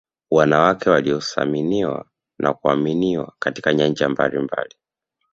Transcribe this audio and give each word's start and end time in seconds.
wanawake 0.31 0.89
wanasaminiwa 0.89 2.05
na 2.39 2.53
kuaminiwa 2.53 3.33
katika 3.39 3.73
nyanja 3.73 4.09
mbalimbali 4.09 4.75